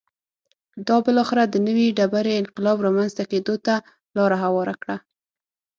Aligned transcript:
دا 0.87 0.97
بالاخره 1.05 1.43
د 1.47 1.55
نوې 1.67 1.87
ډبرې 1.97 2.33
انقلاب 2.41 2.77
رامنځته 2.85 3.23
کېدو 3.31 3.55
ته 3.65 3.73
لار 4.15 4.31
هواره 4.43 4.75
کړه 4.81 4.97